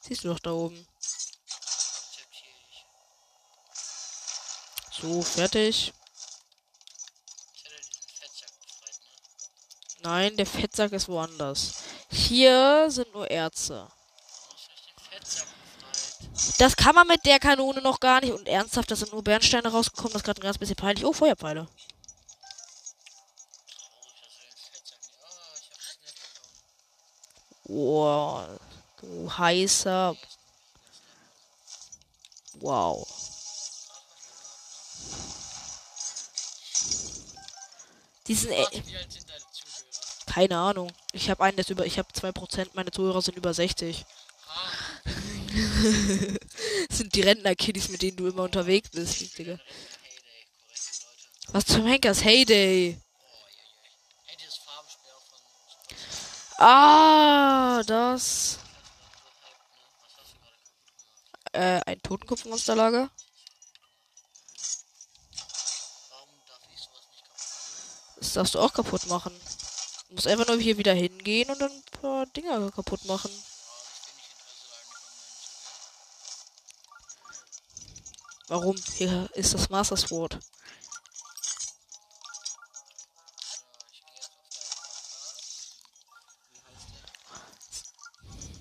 Siehst 0.00 0.22
du 0.22 0.28
doch 0.28 0.38
da 0.38 0.52
oben. 0.52 0.86
Akzeptiere 2.06 2.54
ich. 2.70 2.84
So, 5.00 5.22
fertig. 5.22 5.92
Ne? 5.92 6.04
Nein, 10.02 10.36
der 10.36 10.46
Fettsack 10.46 10.92
ist 10.92 11.08
woanders. 11.08 11.82
Hier 12.10 12.86
sind 12.90 13.12
nur 13.14 13.30
Erze. 13.30 13.88
Das 16.58 16.76
kann 16.76 16.94
man 16.94 17.06
mit 17.06 17.24
der 17.24 17.38
Kanone 17.38 17.80
noch 17.80 18.00
gar 18.00 18.20
nicht. 18.20 18.32
Und 18.32 18.46
ernsthaft, 18.46 18.90
da 18.90 18.96
sind 18.96 19.12
nur 19.12 19.24
Bernsteine 19.24 19.68
rausgekommen. 19.68 20.12
Das 20.12 20.20
ist 20.20 20.26
gerade 20.26 20.40
ein 20.40 20.44
ganz 20.44 20.58
bisschen 20.58 20.76
peinlich. 20.76 21.04
Oh, 21.04 21.12
Feuerpfeile. 21.12 21.66
Wow. 27.64 28.46
Du 29.00 29.38
heißer. 29.38 30.16
Wow. 32.60 33.03
Diesen. 38.26 38.50
Äh, 38.52 38.64
Zuhörer? 38.66 38.82
keine 40.26 40.58
Ahnung. 40.58 40.92
Ich 41.12 41.30
habe 41.30 41.44
einen, 41.44 41.56
der 41.56 41.64
ist 41.64 41.70
über. 41.70 41.86
Ich 41.86 41.98
habe 41.98 42.08
2%. 42.12 42.70
Meine 42.74 42.90
Zuhörer 42.90 43.22
sind 43.22 43.36
über 43.36 43.54
60. 43.54 44.04
Ah, 44.46 45.10
Das 46.88 46.98
sind 46.98 47.14
die 47.14 47.20
Rentner-Kiddies, 47.22 47.88
mit 47.90 48.02
denen 48.02 48.16
du 48.16 48.26
immer 48.28 48.42
unterwegs 48.44 48.90
bist, 48.90 49.38
Digga. 49.38 49.58
Was 51.48 51.66
zum 51.66 51.86
Henker 51.86 52.10
ist 52.10 52.24
Heyday? 52.24 53.00
Oh, 53.26 53.46
je, 53.50 53.62
je. 53.84 54.30
Ey, 54.30 54.36
dieses 54.38 54.56
Farbenspiel 54.56 55.10
auch 55.12 55.22
von 55.28 55.38
Super 55.38 56.64
Ah, 56.64 57.82
das. 57.86 58.58
Das 58.58 59.06
war 59.06 59.16
so 59.20 59.36
hype, 59.44 59.62
ne? 59.70 59.80
Was 60.02 60.16
hast 60.18 60.32
du 60.34 60.38
gerade 60.40 60.56
kaputt 60.58 60.82
gemacht? 60.88 61.52
Äh, 61.52 61.80
ein 61.90 62.02
Totenkopfmonsterlager. 62.02 63.10
Warum 66.10 66.34
darf 66.46 66.60
ich 66.72 66.80
sowas 66.80 67.06
nicht 67.10 67.24
kaputt 67.24 67.44
machen? 67.52 68.13
Das 68.24 68.32
darfst 68.32 68.54
du 68.54 68.58
auch 68.58 68.72
kaputt 68.72 69.06
machen. 69.06 69.38
Du 70.08 70.14
musst 70.14 70.26
einfach 70.26 70.46
nur 70.46 70.56
hier 70.56 70.78
wieder 70.78 70.94
hingehen 70.94 71.50
und 71.50 71.60
dann 71.60 71.70
ein 71.70 72.00
paar 72.00 72.24
Dinger 72.24 72.70
kaputt 72.70 73.04
machen. 73.04 73.30
Um. 73.30 73.44
Warum? 78.48 78.76
Hier 78.94 79.28
ist 79.34 79.52
das 79.52 79.68
Master 79.68 79.98
Sword. 79.98 80.38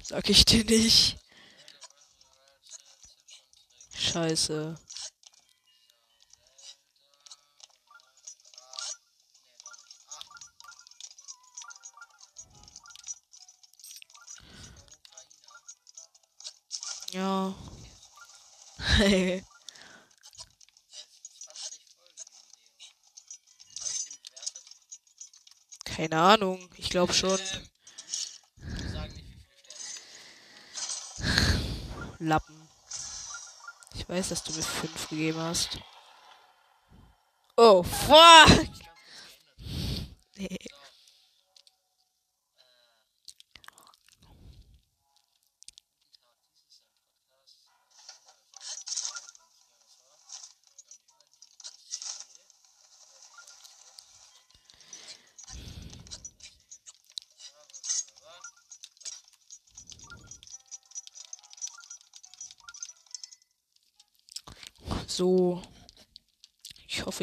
Sag 0.04 0.30
ich 0.30 0.44
dir 0.44 0.66
nicht. 0.66 1.18
Scheiße. 3.96 4.78
Ja. 17.14 17.54
Hey. 18.80 19.44
Keine 25.86 26.20
Ahnung. 26.20 26.68
Ich 26.76 26.90
glaube 26.90 27.14
schon. 27.14 27.38
Lappen. 32.18 32.68
Ich 33.94 34.10
weiß, 34.10 34.30
dass 34.30 34.44
du 34.44 34.52
mir 34.52 34.64
fünf 34.64 35.10
gegeben 35.10 35.38
hast. 35.40 35.78
Oh, 37.58 37.84
fuck! 37.84 38.68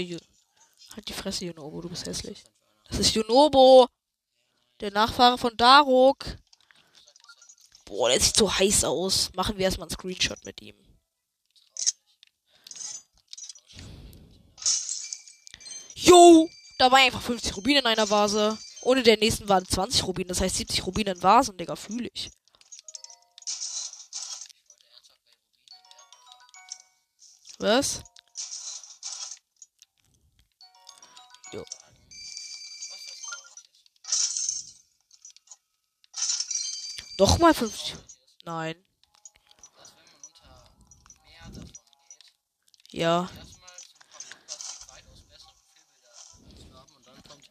Hoffe, 0.00 0.12
Ju 0.12 0.18
halt 0.94 1.08
die 1.08 1.12
Fresse, 1.12 1.44
Junobo, 1.44 1.82
du 1.82 1.90
bist 1.90 2.06
hässlich. 2.06 2.42
Das 2.88 2.98
ist 2.98 3.14
Junobo! 3.14 3.86
Der 4.80 4.90
Nachfahre 4.90 5.36
von 5.36 5.54
Daruk. 5.56 6.24
Boah, 7.84 8.08
der 8.08 8.18
sieht 8.18 8.36
so 8.36 8.50
heiß 8.50 8.84
aus. 8.84 9.30
Machen 9.34 9.58
wir 9.58 9.66
erstmal 9.66 9.88
einen 9.88 9.94
Screenshot 9.94 10.42
mit 10.44 10.62
ihm. 10.62 10.76
Jo! 15.94 16.48
Da 16.78 16.90
war 16.90 17.00
einfach 17.00 17.20
50 17.20 17.56
Rubine 17.58 17.80
in 17.80 17.86
einer 17.86 18.08
Vase. 18.08 18.56
Ohne 18.80 19.02
der 19.02 19.18
nächsten 19.18 19.48
waren 19.50 19.66
20 19.66 20.04
Rubine. 20.04 20.28
Das 20.28 20.40
heißt 20.40 20.56
70 20.56 20.86
Rubine 20.86 21.10
in 21.12 21.22
Vasen, 21.22 21.58
Digga, 21.58 21.76
fühle 21.76 22.08
ich. 22.14 22.30
Was? 27.58 28.02
Und 46.96 47.06
dann 47.06 47.22
kommt 47.28 47.44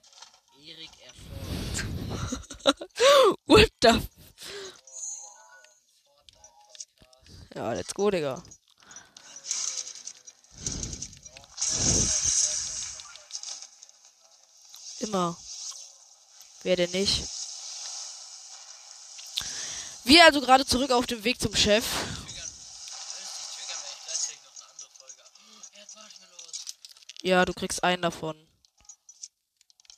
Erik 0.60 0.90
Erfolg. 1.06 1.86
What 3.46 3.72
the? 3.84 3.90
f-. 3.90 4.10
Ja, 7.54 7.74
let's 7.74 7.94
go, 7.94 8.10
Digga. 8.10 8.42
Immer. 15.02 15.38
Wer 16.64 16.76
denn 16.76 16.90
nicht? 16.90 17.39
Wir 20.10 20.26
also 20.26 20.42
gerade 20.42 20.66
zurück 20.66 20.90
auf 20.90 21.06
dem 21.06 21.24
Weg 21.24 21.40
zum 21.40 21.56
Chef. 21.56 21.86
Ja, 27.22 27.46
du 27.46 27.54
kriegst 27.54 27.84
einen 27.84 28.02
davon. 28.02 28.36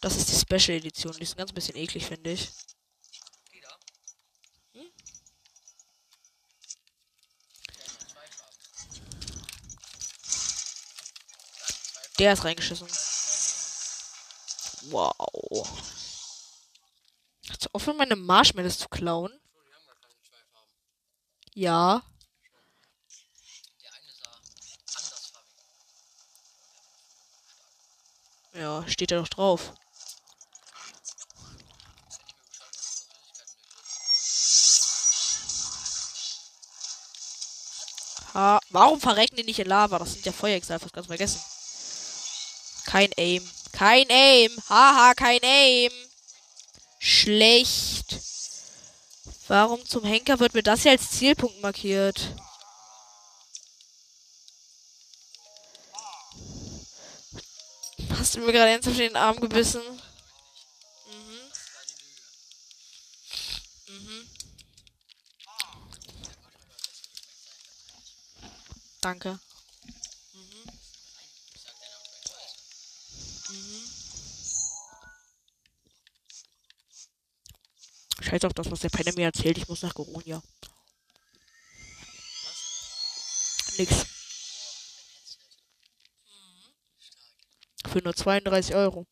Das 0.02 0.18
ist 0.18 0.30
die 0.30 0.36
Special 0.36 0.78
Edition. 0.78 1.14
Die 1.14 1.24
ist 1.24 1.36
ein 1.36 1.38
ganz 1.38 1.54
bisschen 1.54 1.78
eklig, 1.78 2.06
finde 2.06 2.32
ich. 2.32 2.50
Hm? 4.74 4.92
Der 12.20 12.34
ist 12.34 12.44
reingeschissen. 12.44 12.90
Wow. 14.92 15.70
Hast 17.48 17.66
du 17.66 17.70
auf, 17.72 17.88
meine 17.96 18.18
Marshmallows 18.18 18.78
zu 18.78 18.90
klauen? 18.90 19.41
Ja. 21.54 22.02
Ja, 28.54 28.88
steht 28.88 29.12
da 29.12 29.18
doch 29.18 29.28
drauf. 29.28 29.74
Ha, 38.34 38.60
warum 38.70 39.00
verrecken 39.02 39.36
die 39.36 39.44
nicht 39.44 39.60
in 39.60 39.68
Lava? 39.68 40.00
Das 40.00 40.14
sind 40.14 40.26
ja 40.26 40.32
Feuerexal, 40.32 40.82
was 40.82 40.92
ganz 40.94 41.08
vergessen. 41.08 41.42
Kein 42.86 43.10
Aim. 43.18 43.50
Kein 43.74 44.10
Aim. 44.10 44.52
Haha, 44.70 45.14
kein 45.16 45.40
Aim. 45.44 45.92
Schlecht. 47.00 47.91
Warum 49.52 49.86
zum 49.86 50.06
Henker 50.06 50.40
wird 50.40 50.54
mir 50.54 50.64
das 50.64 50.84
hier 50.84 50.92
als 50.92 51.12
Zielpunkt 51.12 51.60
markiert? 51.62 52.34
Hast 58.18 58.34
du 58.34 58.40
mir 58.40 58.54
gerade 58.54 58.72
ernsthaft 58.72 58.98
in 58.98 59.10
den 59.10 59.18
Arm 59.18 59.42
gebissen? 59.42 59.82
Mhm. 61.06 61.52
Mhm. 63.94 64.30
Der 69.04 69.40
Scheiß 78.32 78.46
auf 78.46 78.54
das, 78.54 78.72
was 78.72 78.80
der 78.80 78.88
Penner 78.88 79.12
mir 79.18 79.26
erzählt. 79.26 79.58
Ich 79.58 79.68
muss 79.68 79.82
nach 79.82 79.94
Goronia. 79.94 80.42
Nix. 83.78 84.06
Für 87.92 88.00
nur 88.02 88.16
32 88.16 88.74
Euro. 88.74 89.06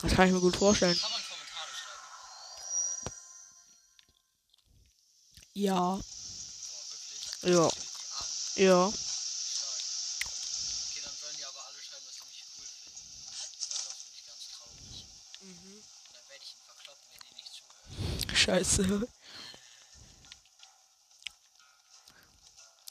Das 0.00 0.14
kann 0.14 0.28
ich 0.28 0.32
mir 0.32 0.40
gut 0.40 0.56
vorstellen. 0.56 0.98
Ja. 5.52 6.00
Ja. 7.42 7.70
Ja. 8.56 8.92
Stark. 8.94 9.74
Okay, 10.92 11.00
dann 11.04 11.16
sollen 11.16 11.36
die 11.38 11.44
aber 11.46 11.64
alle 11.64 11.80
schreiben, 11.80 12.04
dass 12.04 12.14
sie 12.14 12.24
mich 12.28 12.44
cool 12.58 12.66
finden. 12.68 12.92
Weil 13.72 13.80
sonst 13.80 14.04
bin 14.04 14.14
ich 14.20 14.26
ganz 14.28 14.44
traurig. 14.52 15.06
Mhm. 15.40 15.80
Und 16.04 16.12
dann 16.12 16.28
werde 16.28 16.44
ich 16.44 16.52
ihn 16.52 16.64
verkloppen, 16.68 17.04
wenn 17.08 17.20
die 17.24 17.34
nicht 17.40 17.52
zuhören. 17.54 18.28
Scheiße. 18.54 19.08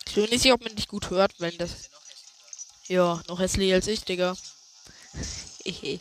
Ich 0.07 0.13
bin 0.15 0.29
nicht 0.29 0.41
sicher, 0.41 0.55
ob 0.55 0.61
man 0.61 0.75
dich 0.75 0.89
gut 0.89 1.09
hört, 1.09 1.39
wenn 1.39 1.57
das. 1.57 1.89
Ja 2.87 3.23
noch 3.29 3.39
hässlicher. 3.39 3.75
Hässlicher 3.75 3.75
als 3.75 3.87
ich, 3.87 4.03
Digga. 4.03 4.35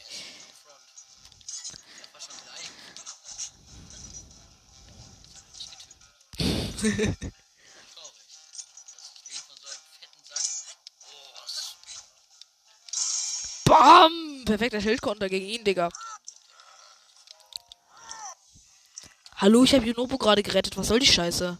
Bam! 13.64 14.42
Perfekter 14.44 14.80
Schildkonter 14.80 15.28
gegen 15.28 15.46
ihn, 15.46 15.62
Digga. 15.62 15.88
Hallo, 19.42 19.64
ich 19.64 19.74
habe 19.74 19.84
Junobo 19.84 20.18
gerade 20.18 20.40
gerettet. 20.40 20.76
Was 20.76 20.86
soll 20.86 21.00
die 21.00 21.06
Scheiße? 21.06 21.58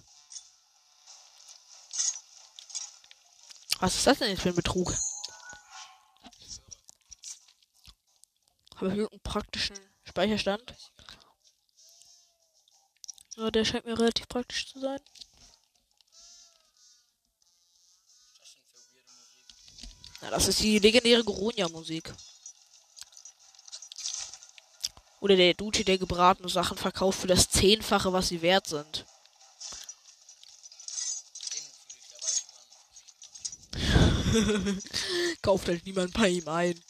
Was 3.81 3.97
ist 3.97 4.07
das 4.07 4.19
denn 4.21 4.31
jetzt 4.31 4.43
für 4.43 4.51
ein 4.51 4.55
Betrug? 4.55 4.95
Habe 8.77 8.91
ich 8.91 8.99
irgendeinen 8.99 9.21
praktischen 9.25 9.77
Speicherstand? 10.05 10.77
Ja, 13.35 13.51
der 13.51 13.65
scheint 13.65 13.85
mir 13.85 13.99
relativ 13.99 14.29
praktisch 14.29 14.69
zu 14.69 14.79
sein. 14.79 15.01
Na, 20.21 20.31
das 20.31 20.47
ist 20.47 20.61
die 20.61 20.79
legendäre 20.79 21.25
Goronia-Musik. 21.25 22.15
Oder 25.23 25.37
der 25.37 25.55
Duce, 25.55 25.85
der 25.85 25.99
gebratene 25.99 26.49
Sachen 26.49 26.77
verkauft 26.77 27.21
für 27.21 27.29
das 27.29 27.49
Zehnfache, 27.49 28.13
was 28.13 28.27
sie 28.27 28.43
wert 28.43 28.67
sind. 28.67 29.07
Kauft 35.43 35.69
halt 35.69 35.87
niemand 35.87 36.13
bei 36.13 36.29
ihm 36.29 36.49
ein. 36.49 36.83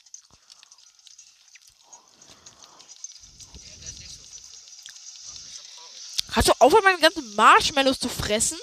Hast 6.30 6.48
du 6.48 6.52
aufhören, 6.58 6.84
meine 6.84 7.00
ganzen 7.00 7.34
Marshmallows 7.34 8.00
zu 8.00 8.08
fressen? 8.08 8.58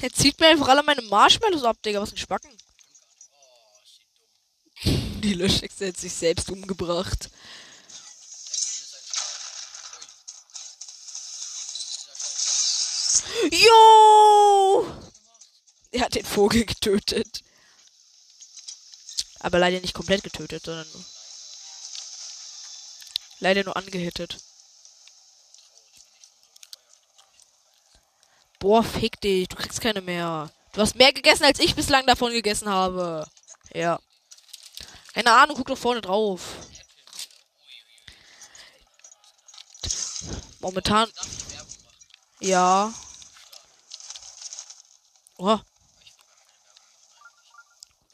Er 0.00 0.10
zieht 0.10 0.40
mir 0.40 0.46
einfach 0.46 0.68
alle 0.68 0.82
meine 0.82 1.02
Marshmallows 1.02 1.64
ab, 1.64 1.82
Digga. 1.82 2.00
Was 2.00 2.12
ein 2.12 2.16
Spacken. 2.16 2.63
Die 5.24 5.32
Löschexe 5.32 5.88
hat 5.88 5.96
sich 5.96 6.12
selbst 6.12 6.50
umgebracht. 6.50 7.30
Jo! 13.50 14.86
Er 15.92 16.02
hat 16.02 16.14
den 16.14 16.26
Vogel 16.26 16.66
getötet. 16.66 17.42
Aber 19.40 19.58
leider 19.58 19.80
nicht 19.80 19.94
komplett 19.94 20.22
getötet, 20.22 20.62
sondern 20.62 20.86
nur. 20.92 21.04
Leider 23.38 23.64
nur 23.64 23.78
angehittet. 23.78 24.36
Boah, 28.58 28.84
fick 28.84 29.22
dich. 29.22 29.48
Du 29.48 29.56
kriegst 29.56 29.80
keine 29.80 30.02
mehr. 30.02 30.50
Du 30.74 30.82
hast 30.82 30.96
mehr 30.96 31.14
gegessen, 31.14 31.44
als 31.44 31.60
ich 31.60 31.74
bislang 31.74 32.06
davon 32.06 32.30
gegessen 32.30 32.68
habe. 32.68 33.26
Ja. 33.72 33.98
Keine 35.14 35.32
Ahnung, 35.32 35.56
guck 35.56 35.68
doch 35.68 35.78
vorne 35.78 36.00
drauf. 36.00 36.42
Momentan. 40.58 41.08
Ja. 42.40 42.92
Oh, 45.36 45.50
eigentlich. 45.50 45.64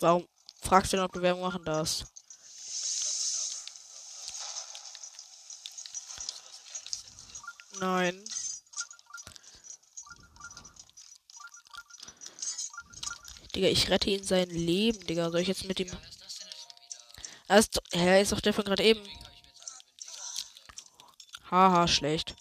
warum 0.01 0.29
fragst 0.61 0.93
du 0.93 0.97
denn, 0.97 1.05
ob 1.05 1.13
du 1.13 1.23
Werbung 1.23 1.43
machen 1.43 1.65
darfst? 1.65 2.07
Nein. 7.79 8.23
Digga, 13.55 13.69
ich 13.69 13.89
rette 13.89 14.11
ihn 14.11 14.25
sein 14.25 14.51
Leben, 14.51 15.07
Digga. 15.07 15.31
Soll 15.31 15.41
ich 15.41 15.49
jetzt 15.49 15.65
mit 15.65 15.81
ihm. 15.81 15.91
Er 17.51 17.59
ist, 17.59 17.81
er 17.91 18.21
ist 18.21 18.31
doch 18.31 18.41
der 18.41 18.55
von 18.55 18.65
gerade 18.65 18.85
eben. 18.85 19.01
Haha, 21.51 21.89
schlecht. 21.89 22.37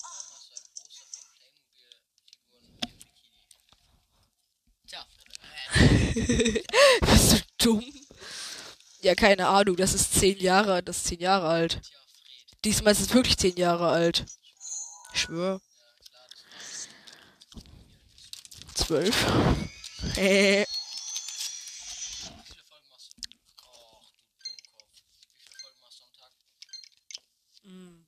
Bist 7.02 7.34
du 7.34 7.40
dumm? 7.58 7.84
Ja, 9.02 9.16
keine 9.16 9.48
Ahnung. 9.48 9.76
Das 9.78 9.94
ist 9.94 10.14
zehn 10.14 10.38
Jahre. 10.40 10.84
Das 10.84 10.98
ist 10.98 11.08
zehn 11.08 11.20
Jahre 11.20 11.48
alt. 11.48 11.82
Diesmal 12.66 12.94
ist 12.94 13.02
es 13.02 13.14
wirklich 13.14 13.38
zehn 13.38 13.56
Jahre 13.56 13.88
alt. 13.90 14.26
Ich 15.14 15.22
schwör. 15.22 15.62
Zwölf. 18.76 19.16
Äh. 20.16 20.64
Wie 20.64 20.66
viele 22.46 22.64
Folgen 22.68 22.88
machst 22.90 23.12
du? 23.14 23.20
Och, 23.66 24.04
du 24.40 24.50
Dummkopf. 24.50 24.86
Wie 25.36 25.44
viele 25.46 25.60
Folgen 25.60 25.82
machst 25.82 26.00
du 26.00 26.06
am 26.06 26.14
Tag? 26.14 26.32
Hm, 27.64 28.06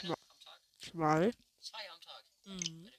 Eine 0.00 0.14
am 0.14 0.87
Tag? 0.98 1.34
Zwei. 1.60 1.90
Am 1.90 2.00
Tag. 2.00 2.24
Mhm. 2.44 2.90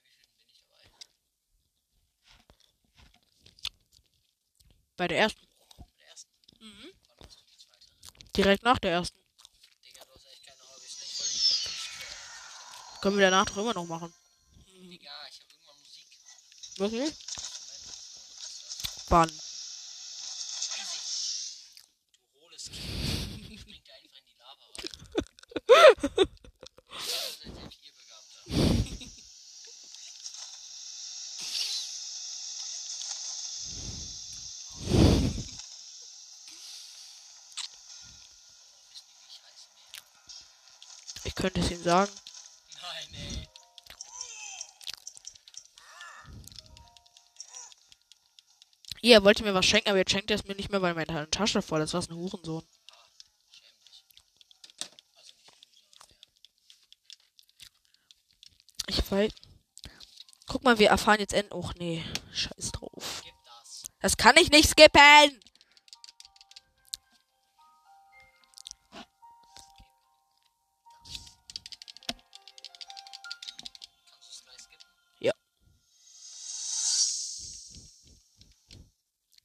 Bei 4.98 5.08
der 5.08 5.18
ersten. 5.20 5.48
Bei 5.78 5.86
der 5.98 6.08
ersten. 6.08 6.32
Mhm. 6.60 6.94
Direkt 8.36 8.64
nach 8.64 8.80
der 8.80 8.92
ersten. 8.92 9.20
Digga, 9.84 10.04
du 10.06 10.14
hast 10.14 10.26
echt 10.26 10.44
keine 10.46 10.62
Hobbys, 10.70 10.98
ne? 11.00 11.06
Ich 11.06 11.20
wollte 11.20 11.34
mich 11.34 11.42
vom 11.42 11.64
Tisch 11.72 13.02
Können 13.02 13.18
wir 13.18 13.30
danach 13.30 13.46
doch 13.46 13.58
immer 13.58 13.74
noch 13.74 13.86
machen. 13.86 14.14
Digga, 14.68 15.28
ich 15.30 15.40
habe 15.40 15.52
irgendwann 15.52 15.78
Musik. 15.80 16.08
Wirklich? 16.78 17.14
Wann? 19.10 19.30
Weiß 19.30 19.40
ich 20.70 21.02
nicht. 21.02 21.84
Du 22.34 22.40
hohles 22.42 22.66
Kind. 22.70 23.60
Springt 23.60 23.88
dir 23.88 23.94
einfach 23.94 24.18
in 24.20 24.26
die 24.26 24.36
Lava 24.38 24.66
rein. 24.66 24.90
Das 26.90 27.08
ist 27.08 27.40
selbst 27.42 27.80
ihr 27.84 27.94
begabter. 27.94 28.40
Oh, 28.48 28.60
wissen 38.90 39.08
die, 39.08 39.20
wie 39.20 39.28
ich 39.28 39.42
heiße? 39.44 39.68
Nee. 39.70 41.24
Ich 41.24 41.36
könnte 41.36 41.60
es 41.62 41.72
Ihnen 41.72 41.79
sagen. 41.90 42.12
Nein, 42.82 43.08
ey. 43.14 43.50
Ihr 49.02 49.24
wollt 49.24 49.40
ihr 49.40 49.46
mir 49.46 49.54
was 49.54 49.66
schenken, 49.66 49.90
aber 49.90 49.98
jetzt 49.98 50.12
schenkt 50.12 50.30
ihr 50.30 50.36
es 50.36 50.46
mir 50.46 50.56
nicht 50.56 50.70
mehr, 50.70 50.82
weil 50.82 50.94
meine 50.94 51.30
Tasche 51.32 51.62
voll 51.62 51.82
ist. 51.82 51.94
Was 51.94 52.10
ein 52.10 52.16
Hurensohn. 52.16 52.64
Er. 52.64 52.70
Ich 58.88 59.12
weiß. 59.12 59.32
Guck 60.48 60.64
mal, 60.64 60.80
wir 60.80 60.90
erfahren 60.90 61.20
jetzt 61.20 61.34
end. 61.34 61.52
Och 61.52 61.74
nee. 61.76 62.04
Scheiß 62.34 62.72
drauf. 62.74 63.24
Das 64.02 64.18
kann 64.18 64.38
ich 64.38 64.50
nicht 64.52 64.70
skippen! 64.70 65.49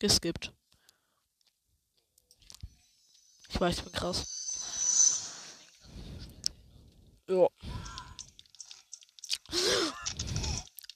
Geskippt. 0.05 0.53
Ich 3.49 3.59
weiß, 3.59 3.79
ich 3.79 3.85
bin 3.85 3.93
krass. 3.95 5.33
Ja. 7.27 7.49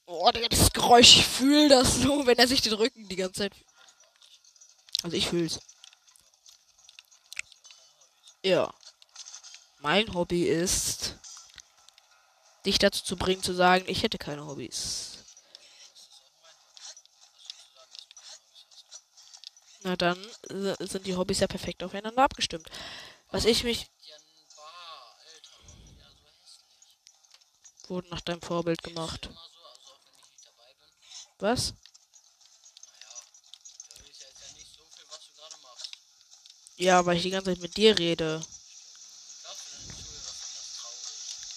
Oh, 0.05 0.29
Digga, 0.29 0.47
das 0.49 0.71
Geräusch, 0.71 1.17
ich 1.17 1.25
fühle 1.25 1.69
das 1.69 1.95
so, 1.95 2.23
wenn 2.27 2.37
er 2.37 2.47
sich 2.47 2.61
den 2.61 2.73
Rücken 2.73 3.09
die 3.09 3.15
ganze 3.15 3.39
Zeit. 3.39 3.53
Also 5.01 5.17
ich 5.17 5.27
fühl's. 5.27 5.59
Ja. 8.45 8.71
Mein 9.79 10.13
Hobby 10.13 10.43
ist, 10.43 11.15
dich 12.63 12.77
dazu 12.77 13.03
zu 13.03 13.17
bringen, 13.17 13.41
zu 13.41 13.55
sagen, 13.55 13.85
ich 13.87 14.03
hätte 14.03 14.19
keine 14.19 14.45
Hobbys. 14.45 15.18
Na 19.89 19.95
dann 19.95 20.23
äh, 20.51 20.85
sind 20.85 21.07
die 21.07 21.15
Hobbys 21.15 21.39
ja 21.39 21.47
perfekt 21.47 21.81
aufeinander 21.81 22.21
abgestimmt. 22.21 22.69
Was 23.31 23.45
ich 23.45 23.63
mich 23.63 23.89
Ja, 24.03 24.15
ein 24.17 24.55
Bar, 24.55 25.17
Alter. 25.25 25.49
Warum 25.65 25.81
ist 25.81 25.97
der 25.97 26.11
so 26.11 26.27
hässlich? 26.29 27.89
wurde 27.89 28.09
nach 28.09 28.21
deinem 28.21 28.43
Vorbild 28.43 28.83
gemacht. 28.83 29.31
Was? 31.39 31.73
Ja 36.77 37.03
weil 37.07 37.17
ich 37.17 37.23
die 37.23 37.31
ganze 37.31 37.51
Zeit 37.51 37.61
mit 37.63 37.75
dir 37.75 37.97
rede. 37.97 38.45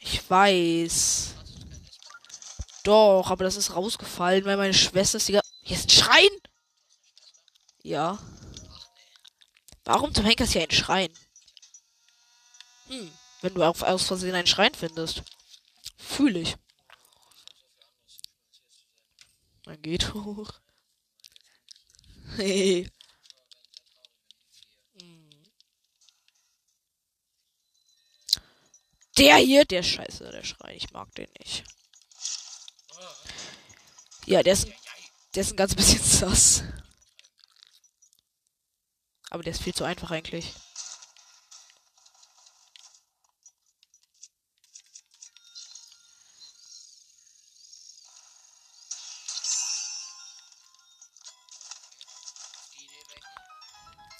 Ich 0.00 0.30
weiß. 0.30 1.34
Doch, 2.84 3.30
aber 3.30 3.44
das 3.44 3.56
ist 3.56 3.74
rausgefallen, 3.74 4.44
weil 4.44 4.56
meine 4.56 4.74
Schwester 4.74 5.18
ist 5.18 5.28
die 5.28 5.38
Hier 5.62 5.76
ist 5.76 5.86
ein 5.86 5.90
Schrein! 5.90 6.30
Ja. 7.82 8.18
Warum 9.84 10.14
zum 10.14 10.24
Henker 10.24 10.44
ist 10.44 10.52
hier 10.52 10.62
ein 10.62 10.70
Schrein? 10.70 11.12
Hm, 12.88 13.10
wenn 13.42 13.54
du 13.54 13.62
auf, 13.62 13.82
aus 13.82 14.06
Versehen 14.06 14.34
einen 14.34 14.46
Schrein 14.46 14.74
findest. 14.74 15.22
Fühle 15.96 16.40
ich. 16.40 16.56
Dann 19.64 19.80
geht 19.82 20.14
hoch. 20.14 20.52
Hey. 22.36 22.88
Der 29.18 29.36
hier, 29.36 29.64
der 29.64 29.80
ist 29.80 29.88
scheiße, 29.88 30.30
der 30.30 30.44
Schrein. 30.44 30.76
Ich 30.76 30.92
mag 30.92 31.12
den 31.16 31.28
nicht. 31.40 31.64
Ja, 34.26 34.42
der 34.42 34.52
ist, 34.52 34.68
der 35.34 35.42
ist 35.42 35.52
ein 35.52 35.56
ganz 35.56 35.74
bisschen 35.74 36.02
sass. 36.04 36.62
Aber 39.30 39.42
der 39.42 39.52
ist 39.52 39.62
viel 39.62 39.74
zu 39.74 39.84
einfach 39.84 40.10
eigentlich. 40.12 40.54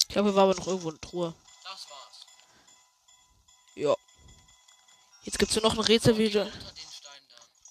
Ich 0.00 0.08
glaube, 0.08 0.30
hier 0.30 0.36
war 0.36 0.44
aber 0.44 0.54
noch 0.54 0.66
irgendwo 0.66 0.88
eine 0.88 1.00
Truhe. 1.00 1.34
Jetzt 5.28 5.38
gibt's 5.38 5.56
nur 5.56 5.64
noch 5.64 5.74
ein 5.74 5.80
Rätsel, 5.80 6.16
wie 6.16 6.30
du. 6.30 6.50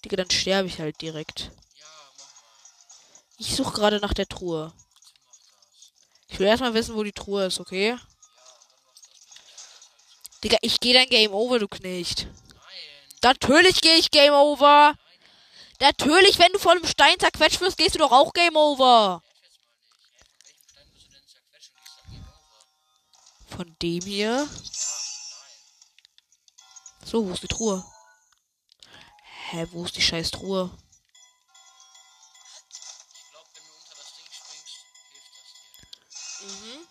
Digga, 0.04 0.16
dann 0.16 0.30
sterbe 0.30 0.68
ich 0.68 0.78
halt 0.78 1.00
direkt. 1.00 1.50
Ja. 1.74 1.86
Ich 3.36 3.56
suche 3.56 3.72
gerade 3.72 3.98
nach 3.98 4.14
der 4.14 4.28
Truhe. 4.28 4.72
Ich 6.28 6.38
will 6.38 6.46
erstmal 6.46 6.74
wissen, 6.74 6.94
wo 6.94 7.02
die 7.02 7.10
Truhe 7.10 7.46
ist, 7.46 7.58
okay? 7.58 7.88
Ja. 7.88 8.00
Digga, 10.44 10.58
ich 10.62 10.78
gehe 10.78 10.94
dann 10.94 11.08
Game 11.08 11.32
Over, 11.32 11.58
du 11.58 11.66
Knecht. 11.66 12.28
Nein. 12.28 12.58
Natürlich 13.24 13.80
gehe 13.80 13.96
ich 13.96 14.12
Game 14.12 14.34
Over. 14.34 14.94
Natürlich, 15.80 16.38
wenn 16.38 16.52
du 16.52 16.60
vor 16.60 16.70
einem 16.70 16.86
Stein 16.86 17.18
zerquetscht 17.18 17.60
wirst, 17.60 17.76
gehst 17.76 17.96
du 17.96 17.98
doch 17.98 18.12
auch 18.12 18.32
Game 18.34 18.54
Over. 18.54 19.20
Von 23.48 23.76
welchem 23.80 24.48
Stein 24.48 25.07
So, 27.10 27.26
wo 27.26 27.32
ist 27.32 27.42
die 27.42 27.48
Truhe? 27.48 27.82
Hä, 29.48 29.66
wo 29.70 29.82
ist 29.86 29.96
die 29.96 30.02
scheiß 30.02 30.30
Truhe? 30.30 30.70
Ich 32.68 33.30
glaube, 33.30 33.48
wenn 33.54 33.62
du 33.64 33.72
unter 33.80 33.94
das 33.96 34.12
Ding 34.12 34.26
springst, 34.36 34.76
hilft 34.76 35.54
das 35.64 36.60
dir. 36.60 36.76
Mhm. 36.76 36.86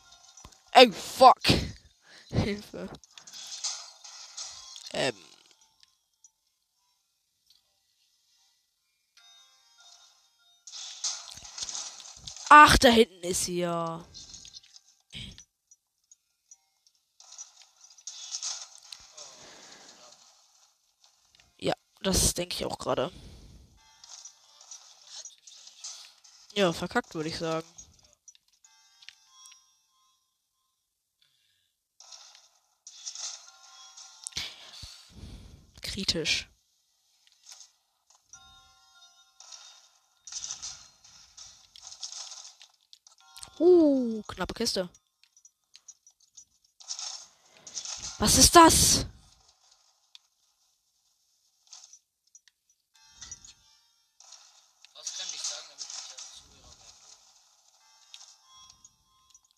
Ey, 0.72 0.92
fuck. 0.92 1.44
Hilfe. 2.30 2.90
Ähm. 4.94 5.16
Ach, 12.50 12.76
da 12.80 12.90
hinten 12.90 13.22
ist 13.22 13.46
sie 13.46 13.60
ja. 13.60 14.04
Das 22.02 22.34
denke 22.34 22.56
ich 22.56 22.66
auch 22.66 22.78
gerade. 22.78 23.12
Ja, 26.54 26.74
verkackt 26.74 27.14
würde 27.14 27.30
ich 27.30 27.38
sagen. 27.38 27.68
Kritisch. 35.82 36.50
Uh, 43.60 44.22
knappe 44.28 44.54
Kiste. 44.54 44.90
Was 48.20 48.38
ist 48.38 48.56
das? 48.56 49.06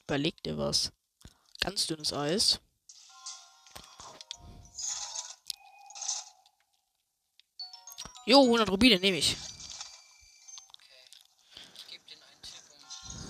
Überleg 0.10 0.42
dir 0.42 0.58
was. 0.58 0.92
Ganz 1.62 1.86
dünnes 1.86 2.14
Eis. 2.14 2.60
Jo, 8.26 8.42
100 8.42 8.72
Rubine 8.72 8.98
nehme 8.98 9.18
ich. 9.18 9.38
Okay. 10.74 10.98
Ich 11.76 11.88
gebe 11.90 12.04
denen 12.08 12.24
einen 12.24 12.42
Tipp, 12.42 12.64
um 12.72 12.80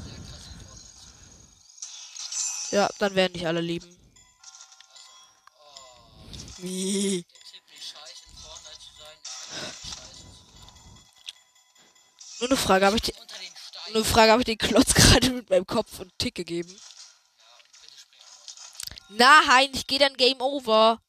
sehr 0.06 0.20
krass 0.20 0.46
in 0.48 0.60
Fortnite 0.65 0.96
zu 0.96 1.12
werden. 1.12 2.72
Ja, 2.72 2.89
dann 2.98 3.15
werden 3.15 3.34
dich 3.34 3.46
alle 3.46 3.60
lieben. 3.60 3.89
Also, 3.89 4.00
oh, 5.60 6.63
Wie? 6.63 7.26
der 7.30 7.44
Tipp, 7.44 7.63
nicht 7.72 7.89
scheiße 7.89 8.24
in 8.32 8.38
Fortnite 8.38 8.80
zu 8.80 8.94
sein, 8.98 9.18
ist 9.22 9.84
nicht 9.84 9.96
scheiße 9.98 10.15
zu 10.15 10.28
sein. 10.28 10.39
Nur 12.39 12.50
eine 12.50 12.58
Frage, 12.58 12.86
habe 12.86 12.96
ich, 12.96 13.02
die-. 13.02 13.18
Nur 13.93 14.06
Frage, 14.06 14.32
habe 14.32 14.41
ich 14.41 14.45
den 14.45 14.58
Klotz 14.58 14.93
gerade 14.93 15.30
mit 15.30 15.49
meinem 15.49 15.65
Kopf 15.65 15.99
und 15.99 16.17
Tick 16.17 16.36
gegeben? 16.36 16.75
Nein, 19.10 19.69
ich 19.73 19.88
gehe 19.88 19.99
dann 19.99 20.15
Game 20.15 20.39
Over. 20.39 21.02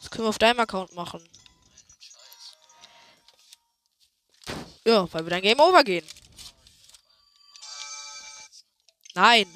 Das 0.00 0.10
können 0.10 0.24
wir 0.24 0.28
auf 0.28 0.38
deinem 0.38 0.60
Account 0.60 0.94
machen. 0.94 1.28
Ja, 4.84 5.12
weil 5.12 5.24
wir 5.24 5.30
dann 5.30 5.42
Game 5.42 5.60
Over 5.60 5.84
gehen. 5.84 6.06
Nein. 9.14 9.46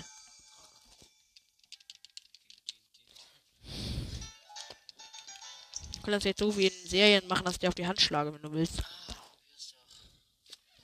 Das 6.12 6.24
jetzt 6.24 6.40
so 6.40 6.56
wie 6.56 6.66
in 6.66 6.88
Serien 6.88 7.26
machen, 7.28 7.44
dass 7.44 7.54
ich 7.54 7.60
dir 7.60 7.68
auf 7.68 7.74
die 7.74 7.86
Hand 7.86 8.00
schlage, 8.00 8.32
wenn 8.32 8.42
du 8.42 8.52
willst. 8.52 8.82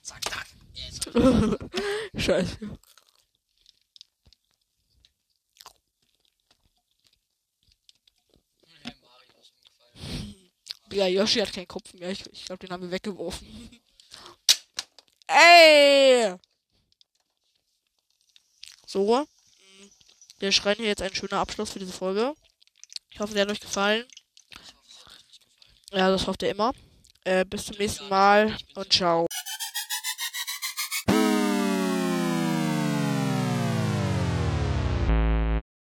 Zack, 0.01 0.21
zack. 0.29 0.47
Scheiße. 2.15 2.57
Ja, 10.93 11.07
Yoshi 11.07 11.39
hat 11.39 11.51
keinen 11.51 11.67
Kopf 11.67 11.93
mehr. 11.93 12.11
Ich, 12.11 12.23
ich 12.31 12.45
glaube, 12.45 12.59
den 12.59 12.71
haben 12.71 12.83
wir 12.83 12.91
weggeworfen. 12.91 13.81
Ey! 15.27 16.35
So. 18.85 19.27
Wir 20.37 20.51
schreien 20.51 20.77
hier 20.77 20.87
jetzt 20.87 21.01
ein 21.01 21.15
schöner 21.15 21.37
Abschluss 21.39 21.71
für 21.71 21.79
diese 21.79 21.93
Folge. 21.93 22.35
Ich 23.09 23.19
hoffe, 23.19 23.33
der 23.33 23.43
hat 23.43 23.51
euch 23.51 23.59
gefallen. 23.59 24.05
Ich 24.49 24.73
hoffe, 24.75 24.87
es 24.87 24.99
hat 24.99 25.13
euch 25.13 25.27
nicht 25.27 25.41
gefallen. 25.41 25.82
Ja, 25.93 26.09
das 26.09 26.27
hofft 26.27 26.41
ihr 26.43 26.49
immer. 26.49 26.73
Äh, 27.23 27.45
bis 27.45 27.65
zum 27.65 27.77
nächsten 27.77 28.09
Mal 28.09 28.55
und 28.75 28.91
ciao. 28.91 29.27